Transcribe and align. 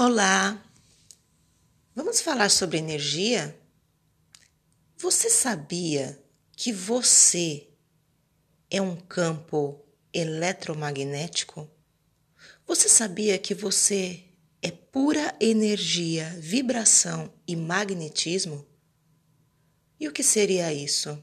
Olá! 0.00 0.64
Vamos 1.92 2.20
falar 2.20 2.50
sobre 2.50 2.78
energia? 2.78 3.60
Você 4.96 5.28
sabia 5.28 6.16
que 6.52 6.72
você 6.72 7.68
é 8.70 8.80
um 8.80 8.94
campo 8.94 9.84
eletromagnético? 10.12 11.68
Você 12.64 12.88
sabia 12.88 13.36
que 13.38 13.56
você 13.56 14.22
é 14.62 14.70
pura 14.70 15.36
energia, 15.40 16.32
vibração 16.38 17.34
e 17.44 17.56
magnetismo? 17.56 18.64
E 19.98 20.06
o 20.06 20.12
que 20.12 20.22
seria 20.22 20.72
isso? 20.72 21.20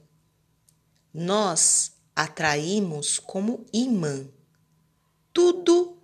Nós 1.14 1.94
atraímos 2.14 3.20
como 3.20 3.66
imã 3.72 4.28
tudo 5.32 5.98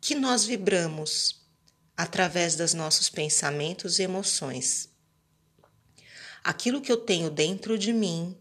que 0.00 0.14
nós 0.14 0.46
vibramos 0.46 1.43
através 1.96 2.56
dos 2.56 2.74
nossos 2.74 3.08
pensamentos 3.08 3.98
e 3.98 4.02
emoções. 4.02 4.88
Aquilo 6.42 6.80
que 6.80 6.92
eu 6.92 6.96
tenho 6.96 7.30
dentro 7.30 7.78
de 7.78 7.92
mim, 7.92 8.36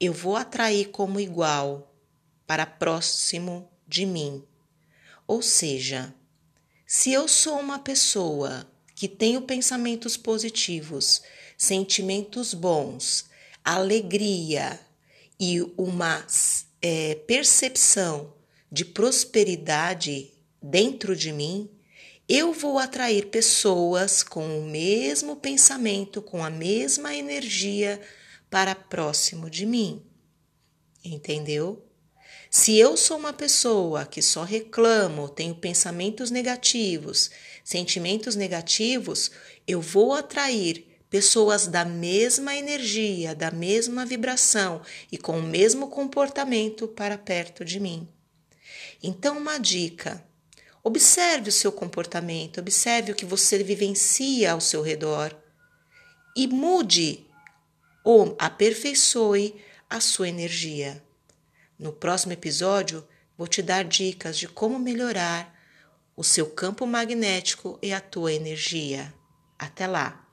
eu 0.00 0.12
vou 0.12 0.36
atrair 0.36 0.88
como 0.90 1.20
igual 1.20 1.94
para 2.46 2.66
próximo 2.66 3.70
de 3.86 4.06
mim. 4.06 4.44
Ou 5.26 5.42
seja, 5.42 6.14
se 6.86 7.12
eu 7.12 7.28
sou 7.28 7.60
uma 7.60 7.78
pessoa 7.78 8.66
que 8.94 9.06
tenho 9.06 9.42
pensamentos 9.42 10.16
positivos, 10.16 11.22
sentimentos 11.56 12.54
bons, 12.54 13.26
alegria 13.64 14.80
e 15.38 15.60
uma 15.76 16.26
é, 16.80 17.14
percepção 17.14 18.32
de 18.72 18.84
prosperidade 18.84 20.32
dentro 20.62 21.14
de 21.14 21.32
mim, 21.32 21.70
eu 22.28 22.52
vou 22.52 22.78
atrair 22.78 23.26
pessoas 23.26 24.22
com 24.22 24.60
o 24.60 24.64
mesmo 24.64 25.36
pensamento, 25.36 26.20
com 26.20 26.44
a 26.44 26.50
mesma 26.50 27.14
energia 27.14 27.98
para 28.50 28.74
próximo 28.74 29.48
de 29.48 29.64
mim. 29.64 30.04
Entendeu? 31.02 31.84
Se 32.50 32.76
eu 32.76 32.96
sou 32.96 33.16
uma 33.16 33.32
pessoa 33.32 34.04
que 34.04 34.20
só 34.20 34.42
reclamo, 34.42 35.28
tenho 35.28 35.54
pensamentos 35.54 36.30
negativos, 36.30 37.30
sentimentos 37.64 38.36
negativos, 38.36 39.30
eu 39.66 39.80
vou 39.80 40.12
atrair 40.12 40.86
pessoas 41.10 41.66
da 41.66 41.84
mesma 41.84 42.54
energia, 42.54 43.34
da 43.34 43.50
mesma 43.50 44.04
vibração 44.04 44.82
e 45.10 45.16
com 45.16 45.38
o 45.38 45.42
mesmo 45.42 45.88
comportamento 45.88 46.88
para 46.88 47.16
perto 47.16 47.64
de 47.64 47.80
mim. 47.80 48.08
Então, 49.02 49.38
uma 49.38 49.58
dica: 49.58 50.24
Observe 50.88 51.50
o 51.50 51.52
seu 51.52 51.70
comportamento, 51.70 52.60
observe 52.60 53.12
o 53.12 53.14
que 53.14 53.26
você 53.26 53.62
vivencia 53.62 54.52
ao 54.52 54.58
seu 54.58 54.80
redor 54.80 55.36
e 56.34 56.46
mude 56.46 57.26
ou 58.02 58.34
aperfeiçoe 58.38 59.62
a 59.90 60.00
sua 60.00 60.30
energia. 60.30 61.04
No 61.78 61.92
próximo 61.92 62.32
episódio, 62.32 63.06
vou 63.36 63.46
te 63.46 63.60
dar 63.60 63.84
dicas 63.84 64.38
de 64.38 64.48
como 64.48 64.78
melhorar 64.78 65.54
o 66.16 66.24
seu 66.24 66.46
campo 66.46 66.86
magnético 66.86 67.78
e 67.82 67.92
a 67.92 68.00
tua 68.00 68.32
energia. 68.32 69.12
Até 69.58 69.86
lá! 69.86 70.27